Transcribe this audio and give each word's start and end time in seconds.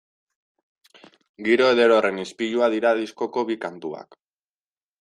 Giro 1.49 1.67
eder 1.75 1.93
horren 1.97 2.17
ispilua 2.23 2.71
dira 2.77 2.97
diskoko 3.03 3.47
bi 3.51 3.59
kantuak. 3.67 4.19